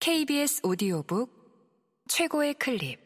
KBS 0.00 0.60
오디오북 0.64 1.28
최고의 2.08 2.54
클립. 2.54 3.00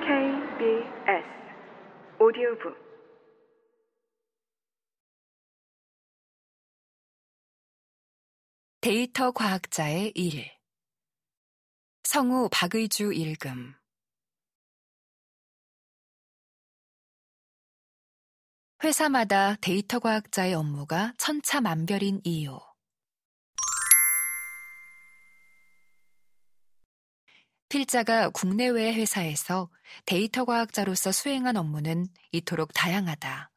KBS 0.00 1.24
오디오북. 2.18 2.76
데이터 8.80 9.30
과학자의 9.30 10.12
일. 10.16 10.50
성우 12.02 12.48
박의주 12.50 13.12
읽음 13.12 13.77
회사마다 18.84 19.56
데이터 19.60 19.98
과학자의 19.98 20.54
업무가 20.54 21.12
천차만별인 21.18 22.20
이유 22.22 22.60
필자가 27.68 28.30
국내외 28.30 28.94
회사에서 28.94 29.68
데이터 30.06 30.44
과학자로서 30.44 31.10
수행한 31.10 31.56
업무는 31.56 32.06
이토록 32.30 32.72
다양하다. 32.72 33.50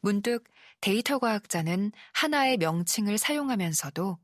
문득 0.00 0.44
데이터 0.80 1.18
과학자는 1.18 1.92
하나의 2.14 2.56
명칭을 2.56 3.18
사용하면서도 3.18 4.18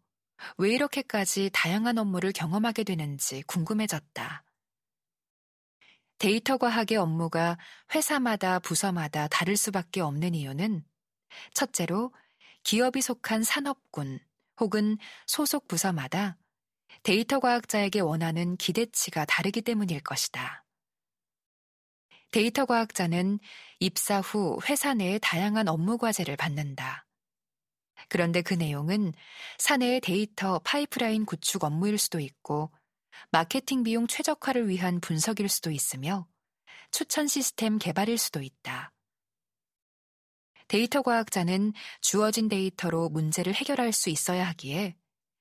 왜 0.57 0.71
이렇게까지 0.71 1.51
다양한 1.53 1.99
업무를 1.99 2.33
경험하게 2.33 2.85
되는지 2.85 3.43
궁금해졌다. 3.43 4.48
데이터 6.19 6.57
과학의 6.57 6.99
업무가 6.99 7.57
회사마다 7.95 8.59
부서마다 8.59 9.29
다를 9.29 9.57
수밖에 9.57 10.01
없는 10.01 10.35
이유는 10.35 10.85
첫째로 11.55 12.13
기업이 12.65 13.01
속한 13.01 13.45
산업군 13.45 14.19
혹은 14.61 14.99
소속 15.27 15.69
부서마다 15.69 16.37
데이터 17.05 17.39
과학자에게 17.39 18.01
원하는 18.01 18.57
기대치가 18.57 19.25
다르기 19.25 19.63
때문일 19.63 20.01
것이다. 20.01 20.65
데이터 22.33 22.67
과학자는 22.67 23.39
입사 23.79 24.21
후 24.21 24.59
회사 24.69 24.95
내의 24.95 25.19
다양한 25.21 25.69
업무 25.69 25.97
과제를 25.97 26.37
받는다. 26.37 27.07
그런데 28.09 28.43
그 28.43 28.55
내용은 28.55 29.13
사내의 29.59 30.01
데이터 30.01 30.59
파이프라인 30.61 31.25
구축 31.25 31.65
업무일 31.65 31.97
수도 31.99 32.21
있고 32.21 32.71
마케팅 33.31 33.83
비용 33.83 34.07
최적화를 34.07 34.69
위한 34.69 35.01
분석일 35.01 35.49
수도 35.49 35.71
있으며 35.71 36.27
추천 36.91 37.27
시스템 37.27 37.79
개발일 37.79 38.19
수도 38.19 38.41
있다. 38.41 38.93
데이터 40.69 41.03
과학자는 41.03 41.73
주어진 42.01 42.49
데이터로 42.49 43.09
문제를 43.09 43.55
해결할 43.55 43.93
수 43.93 44.11
있어야 44.11 44.47
하기에 44.49 44.97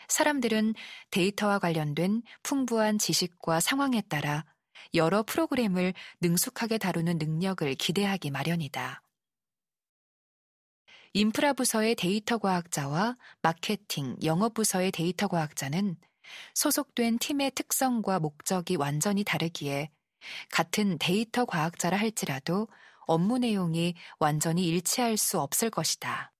사람들은 0.08 0.73
데이터와 1.12 1.60
관련된 1.60 2.23
풍부한 2.44 2.98
지식과 2.98 3.60
상황에 3.60 4.02
따라 4.02 4.45
여러 4.94 5.23
프로그램을 5.23 5.94
능숙하게 6.22 6.78
다루는 6.78 7.18
능력을 7.18 7.76
기대하기 7.76 8.32
마련이다. 8.32 9.02
인프라 11.14 11.54
부서의 11.54 11.95
데이터 11.95 12.38
과학자와 12.38 13.16
마케팅, 13.42 14.16
영업 14.23 14.54
부서의 14.54 14.92
데이터 14.92 15.28
과학자는 15.28 15.98
소속된 16.53 17.20
팀의 17.20 17.52
특성과 17.52 18.20
목적이 18.20 18.75
완전히 18.75 19.23
다르기에 19.23 19.89
같은 20.52 20.97
데이터 20.97 21.45
과학자라 21.45 21.97
할지라도 21.97 22.67
업무 23.02 23.38
내용이 23.38 23.95
완전히 24.20 24.67
일치할 24.67 25.17
수 25.17 25.39
없을 25.39 25.70
것이다. 25.70 26.33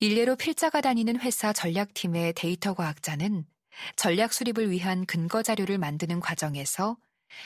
일례로 0.00 0.36
필자가 0.36 0.80
다니는 0.80 1.20
회사 1.20 1.52
전략팀의 1.52 2.34
데이터 2.34 2.74
과학자는 2.74 3.46
전략 3.96 4.32
수립을 4.32 4.70
위한 4.70 5.06
근거 5.06 5.42
자료를 5.42 5.78
만드는 5.78 6.20
과정에서 6.20 6.96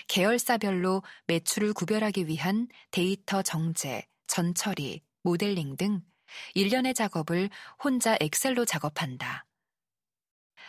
계열사별로 0.09 1.03
매출을 1.27 1.73
구별하기 1.73 2.27
위한 2.27 2.69
데이터 2.91 3.43
정제, 3.43 4.07
전처리, 4.27 5.03
모델링 5.23 5.77
등 5.77 6.03
일련의 6.55 6.95
작업을 6.95 7.51
혼자 7.83 8.17
엑셀로 8.21 8.65
작업한다. 8.65 9.45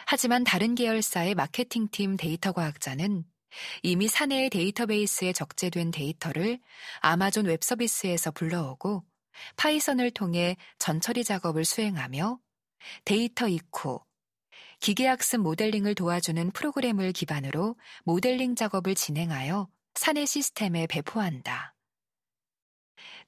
하지만 0.06 0.44
다른 0.44 0.76
계열사의 0.76 1.36
마케팅팀 1.36 2.18
데이터 2.18 2.52
과학자는 2.52 3.24
이미 3.84 4.08
사내의 4.08 4.50
데이터베이스에 4.50 5.34
적재된 5.34 5.92
데이터를 5.92 6.60
아마존 7.02 7.46
웹서비스에서 7.46 8.32
불러오고 8.32 9.04
파이썬을 9.58 10.12
통해 10.12 10.58
전처리 10.80 11.24
작업을 11.24 11.66
수행하며 11.66 12.40
Dataiku, 13.06 14.06
기계학습 14.80 15.42
모델링을 15.42 15.96
도와주는 15.96 16.52
프로그램을 16.52 17.12
기반으로 17.12 17.76
모델링 18.04 18.56
작업을 18.56 18.96
진행하여 18.96 19.70
사내 19.94 20.26
시스템에 20.26 20.88
배포한다. 20.88 21.71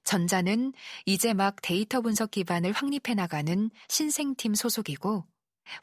전자는 0.03 0.73
이제 1.05 1.33
막 1.33 1.55
데이터 1.61 2.01
분석 2.01 2.31
기반을 2.31 2.71
확립해 2.71 3.13
나가는 3.15 3.69
신생팀 3.89 4.55
소속이고 4.55 5.25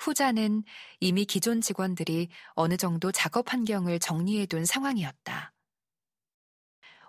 후자는 0.00 0.62
이미 1.00 1.24
기존 1.24 1.60
직원들이 1.60 2.28
어느 2.50 2.76
정도 2.76 3.12
작업 3.12 3.52
환경을 3.52 3.98
정리해 3.98 4.46
둔 4.46 4.64
상황이었다. 4.64 5.52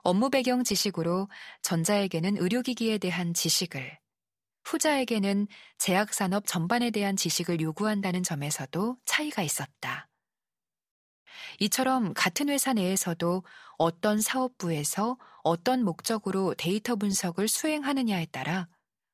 업무 0.03 0.29
배경 0.29 0.63
지식으로 0.63 1.29
전자에게는 1.61 2.38
의료기기에 2.38 2.97
대한 2.97 3.33
지식을, 3.33 4.00
후자에게는 4.63 5.47
제약산업 5.77 6.45
전반에 6.47 6.91
대한 6.91 7.16
지식을 7.16 7.61
요구한다는 7.61 8.23
점에서도 8.23 8.97
차이가 9.05 9.44
있었다. 9.44 10.10
이처럼 11.59 12.13
같은 12.13 12.50
회사 12.50 12.74
내에서도 12.74 13.44
어떤 13.78 14.22
사업부에서 14.22 15.18
어떤 15.44 15.84
목적으로 15.84 16.53
데이터 16.56 16.96
분석을 16.96 17.47
수행하느냐에 17.47 18.28
따라 18.28 18.68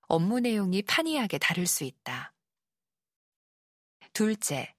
업무 0.08 0.40
내용이 0.40 0.82
판이하게 0.82 1.38
다를 1.38 1.68
수 1.68 1.84
있다. 1.84 2.34
둘째, 4.14 4.74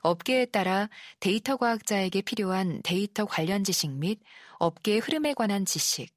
업계에 0.00 0.46
따라 0.46 0.88
데이터 1.20 1.56
과학자에게 1.56 2.22
필요한 2.22 2.80
데이터 2.82 3.24
관련 3.24 3.64
지식 3.64 3.90
및 3.90 4.20
업계의 4.58 5.00
흐름에 5.00 5.34
관한 5.34 5.64
지식, 5.64 6.14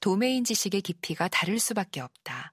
도메인 0.00 0.44
지식의 0.44 0.82
깊이가 0.82 1.28
다를 1.28 1.58
수밖에 1.58 2.00
없다. 2.00 2.52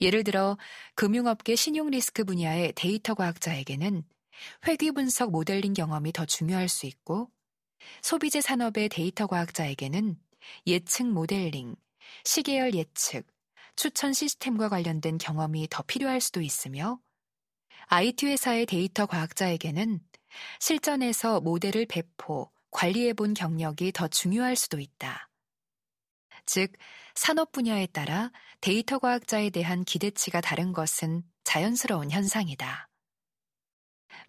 예를 0.00 0.24
들어 0.24 0.56
금융업계 0.94 1.56
신용 1.56 1.90
리스크 1.90 2.24
분야의 2.24 2.72
데이터 2.74 3.14
과학자에게는 3.14 4.04
회귀 4.66 4.92
분석 4.92 5.30
모델링 5.30 5.74
경험이 5.74 6.12
더 6.12 6.24
중요할 6.24 6.68
수 6.68 6.86
있고 6.86 7.30
소비재 8.02 8.40
산업의 8.40 8.88
데이터 8.88 9.26
과학자에게는 9.26 10.16
예측 10.66 11.06
모델링, 11.06 11.76
시계열 12.24 12.74
예측, 12.74 13.26
추천 13.76 14.12
시스템과 14.12 14.68
관련된 14.68 15.18
경험이 15.18 15.68
더 15.70 15.82
필요할 15.82 16.20
수도 16.20 16.40
있으며 16.40 17.00
IT 17.86 18.26
회사의 18.26 18.66
데이터 18.66 19.06
과학자에게는 19.06 20.00
실전에서 20.60 21.40
모델을 21.40 21.86
배포, 21.86 22.50
관리해 22.70 23.14
본 23.14 23.34
경력이 23.34 23.92
더 23.92 24.06
중요할 24.06 24.54
수도 24.56 24.78
있다. 24.78 25.28
즉, 26.46 26.72
산업 27.14 27.52
분야에 27.52 27.86
따라 27.86 28.30
데이터 28.60 28.98
과학자에 28.98 29.50
대한 29.50 29.84
기대치가 29.84 30.40
다른 30.40 30.72
것은 30.72 31.22
자연스러운 31.44 32.10
현상이다. 32.10 32.89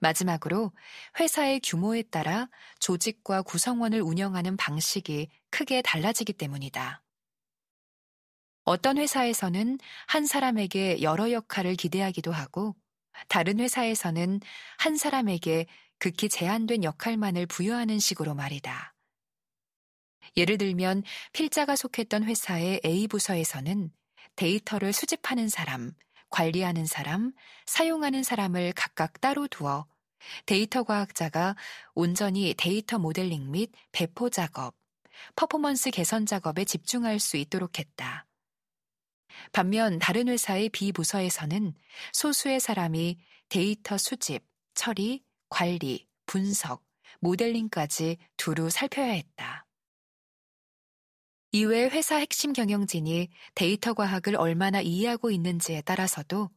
마지막으로 0.02 0.72
회사의 1.20 1.62
규모에 1.64 2.02
따라 2.02 2.50
조직과 2.80 3.44
구성원을 3.44 4.02
운영하는 4.02 4.58
방식이 4.58 5.30
크게 5.50 5.82
달라지기 5.82 6.34
때문이다. 6.34 7.02
어떤 8.64 8.98
회사에서는 8.98 9.80
한 10.08 10.26
사람에게 10.26 11.02
여러 11.02 11.32
역할을 11.32 11.76
기대하기도 11.76 12.32
하고 12.32 12.76
다른 13.28 13.60
회사에서는 13.60 14.40
한 14.78 14.98
사람에게 14.98 15.68
극히 16.00 16.30
제한된 16.30 16.84
역할만을 16.84 17.46
부여하는 17.46 18.00
식으로 18.00 18.34
말이다. 18.34 18.96
예를 20.38 20.58
들면 20.58 21.04
필자가 21.34 21.76
속했던 21.76 22.24
회사의 22.24 22.82
A 22.86 23.08
부서에서는 23.08 23.92
데이터를 24.36 24.94
수집하는 24.94 25.50
사람, 25.50 25.94
관리하는 26.30 26.86
사람, 26.86 27.34
사용하는 27.66 28.24
사람을 28.24 28.74
각각 28.76 29.20
따로 29.20 29.48
두어 29.48 29.86
데이터 30.46 30.84
과학자가 30.84 31.56
온전히 31.94 32.54
데이터 32.58 33.00
모델링 33.00 33.52
및 33.52 33.72
배포 33.92 34.30
작업, 34.30 34.76
퍼포먼스 35.36 35.92
개선 35.92 36.26
작업에 36.26 36.66
집중할 36.66 37.20
수 37.20 37.38
있도록 37.38 37.80
했다. 37.80 38.28
반면 39.52 40.00
다른 40.00 40.28
회사의 40.28 40.70
B부서에서는 40.70 41.74
소수의 42.14 42.60
사람이 42.60 43.18
데이터 43.50 43.98
수집, 43.98 44.44
처리, 44.74 45.24
관리, 45.50 46.08
분석, 46.26 46.84
모델링까지 47.20 48.18
두루 48.38 48.70
살펴야 48.70 49.12
했다. 49.12 49.66
이외 51.54 51.90
회사 51.90 52.16
핵심 52.16 52.54
경영진이 52.54 53.30
데이터 53.56 53.94
과학을 53.94 54.38
얼마나 54.38 54.80
이해하고 54.80 55.32
있는지에 55.32 55.82
따라서도 55.82 56.50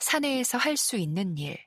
사내에서 0.00 0.58
할 0.58 0.76
수 0.76 0.96
있는 0.96 1.38
일, 1.38 1.58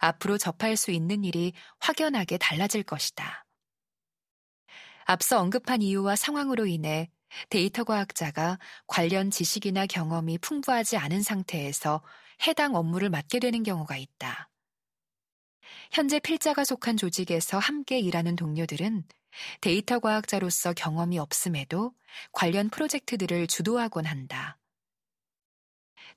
앞으로 0.00 0.38
접할 0.38 0.76
수 0.76 0.90
있는 0.90 1.24
일이 1.24 1.52
확연하게 1.80 2.38
달라질 2.38 2.82
것이다. 2.82 3.46
앞서 5.04 5.40
언급한 5.40 5.82
이유와 5.82 6.16
상황으로 6.16 6.66
인해 6.66 7.10
데이터 7.50 7.84
과학자가 7.84 8.58
관련 8.86 9.30
지식이나 9.30 9.86
경험이 9.86 10.38
풍부하지 10.38 10.96
않은 10.96 11.22
상태에서 11.22 12.02
해당 12.46 12.74
업무를 12.74 13.10
맡게 13.10 13.38
되는 13.38 13.62
경우가 13.62 13.96
있다. 13.96 14.50
현재 15.92 16.18
필자가 16.18 16.64
속한 16.64 16.96
조직에서 16.96 17.58
함께 17.58 17.98
일하는 17.98 18.36
동료들은 18.36 19.04
데이터 19.60 19.98
과학자로서 19.98 20.72
경험이 20.72 21.18
없음에도 21.18 21.92
관련 22.32 22.70
프로젝트들을 22.70 23.46
주도하곤 23.46 24.06
한다. 24.06 24.58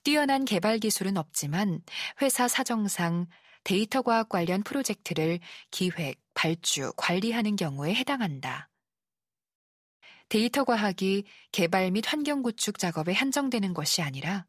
뛰어난 0.04 0.46
개발 0.46 0.80
기술은 0.80 1.18
없지만 1.18 1.82
회사 2.22 2.48
사정상 2.48 3.28
데이터 3.64 4.02
과학 4.02 4.30
관련 4.30 4.64
프로젝트를 4.64 5.40
기획, 5.70 6.20
발주, 6.34 6.92
관리하는 6.98 7.56
경우에 7.56 7.94
해당한다. 7.94 8.70
데이터 10.30 10.64
과학이 10.64 11.26
개발 11.52 11.92
및 11.92 12.06
환경 12.08 12.42
구축 12.42 12.80
작업에 12.80 13.14
한정되는 13.14 13.74
것이 13.74 14.02
아니라 14.02 14.46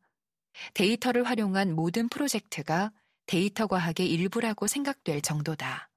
데이터를 0.74 1.24
활용한 1.24 1.74
모든 1.74 2.08
프로젝트가 2.08 2.92
데이터 3.26 3.66
과학의 3.66 4.08
일부라고 4.08 4.66
생각될 4.66 5.22
정도다. 5.22 5.90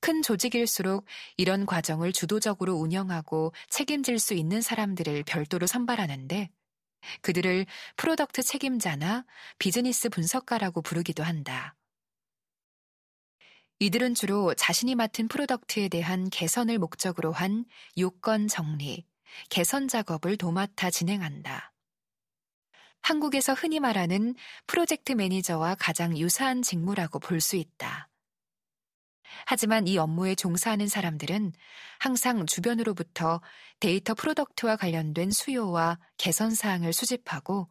큰 0.00 0.22
조직일수록 0.22 1.04
이런 1.36 1.66
과정을 1.66 2.12
주도적으로 2.12 2.74
운영하고 2.74 3.52
책임질 3.68 4.18
수 4.18 4.34
있는 4.34 4.60
사람들을 4.62 5.24
별도로 5.24 5.66
선발하는데 5.66 6.50
그들을 7.22 7.66
프로덕트 7.96 8.42
책임자나 8.42 9.24
비즈니스 9.58 10.08
분석가라고 10.08 10.82
부르기도 10.82 11.22
한다. 11.22 11.74
이들은 13.78 14.14
주로 14.14 14.52
자신이 14.54 14.94
맡은 14.94 15.26
프로덕트에 15.28 15.88
대한 15.88 16.28
개선을 16.28 16.78
목적으로 16.78 17.32
한 17.32 17.64
요건 17.96 18.46
정리, 18.46 19.06
개선 19.48 19.88
작업을 19.88 20.36
도맡아 20.36 20.90
진행한다. 20.90 21.72
한국에서 23.02 23.54
흔히 23.54 23.80
말하는 23.80 24.34
프로젝트 24.66 25.12
매니저와 25.12 25.76
가장 25.76 26.18
유사한 26.18 26.60
직무라고 26.60 27.18
볼 27.18 27.40
수 27.40 27.56
있다. 27.56 28.09
하지만 29.46 29.86
이 29.86 29.98
업무에 29.98 30.34
종사하는 30.34 30.88
사람들은 30.88 31.52
항상 31.98 32.46
주변으로부터 32.46 33.40
데이터 33.80 34.14
프로덕트와 34.14 34.76
관련된 34.76 35.30
수요와 35.30 35.98
개선 36.16 36.54
사항을 36.54 36.92
수집하고 36.92 37.68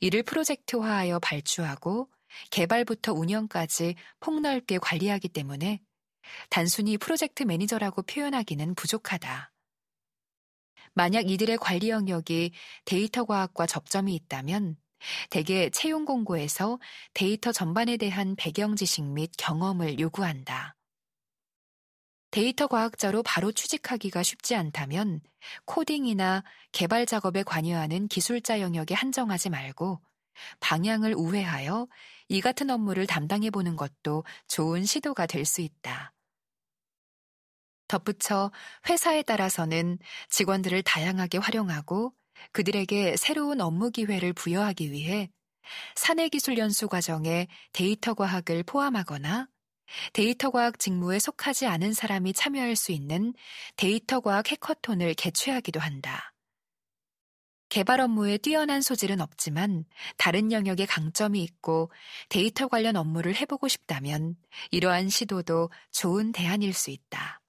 이를 0.00 0.22
프로젝트화하여 0.22 1.18
발주하고 1.20 2.10
개발부터 2.50 3.12
운영까지 3.12 3.96
폭넓게 4.20 4.78
관리하기 4.78 5.28
때문에 5.28 5.80
단순히 6.48 6.96
프로젝트 6.98 7.42
매니저라고 7.42 8.02
표현하기는 8.02 8.74
부족하다. 8.74 9.52
만약 10.94 11.30
이들의 11.30 11.58
관리 11.58 11.88
영역이 11.88 12.52
데이터 12.84 13.24
과학과 13.24 13.66
접점이 13.66 14.14
있다면 14.14 14.76
대개 15.30 15.70
채용 15.70 16.04
공고에서 16.04 16.78
데이터 17.14 17.52
전반에 17.52 17.96
대한 17.96 18.36
배경 18.36 18.76
지식 18.76 19.04
및 19.04 19.30
경험을 19.38 19.98
요구한다. 19.98 20.76
데이터 22.30 22.66
과학자로 22.66 23.22
바로 23.22 23.52
취직하기가 23.52 24.22
쉽지 24.22 24.54
않다면 24.54 25.20
코딩이나 25.64 26.44
개발 26.72 27.06
작업에 27.06 27.42
관여하는 27.42 28.08
기술자 28.08 28.60
영역에 28.60 28.94
한정하지 28.94 29.50
말고 29.50 30.00
방향을 30.60 31.14
우회하여 31.16 31.88
이 32.28 32.40
같은 32.40 32.70
업무를 32.70 33.06
담당해 33.06 33.50
보는 33.50 33.76
것도 33.76 34.24
좋은 34.48 34.84
시도가 34.84 35.26
될 35.26 35.44
수 35.44 35.60
있다. 35.60 36.12
덧붙여 37.88 38.52
회사에 38.88 39.22
따라서는 39.22 39.98
직원들을 40.30 40.82
다양하게 40.82 41.38
활용하고 41.38 42.14
그들에게 42.52 43.16
새로운 43.16 43.60
업무 43.60 43.90
기회를 43.90 44.32
부여하기 44.32 44.92
위해 44.92 45.30
사내 45.96 46.28
기술 46.30 46.58
연수 46.58 46.88
과정에 46.88 47.48
데이터 47.72 48.14
과학을 48.14 48.64
포함하거나 48.64 49.49
데이터 50.12 50.50
과학 50.50 50.78
직무에 50.78 51.18
속하지 51.18 51.66
않은 51.66 51.92
사람이 51.92 52.32
참여할 52.32 52.76
수 52.76 52.92
있는 52.92 53.34
데이터 53.76 54.20
과학 54.20 54.50
해커톤을 54.50 55.14
개최하기도 55.14 55.80
한다. 55.80 56.32
개발 57.70 58.00
업무에 58.00 58.36
뛰어난 58.36 58.82
소질은 58.82 59.20
없지만 59.20 59.84
다른 60.16 60.50
영역에 60.50 60.86
강점이 60.86 61.40
있고 61.44 61.90
데이터 62.28 62.66
관련 62.66 62.96
업무를 62.96 63.34
해보고 63.36 63.68
싶다면 63.68 64.36
이러한 64.72 65.08
시도도 65.08 65.70
좋은 65.92 66.32
대안일 66.32 66.74
수 66.74 66.90
있다. 66.90 67.39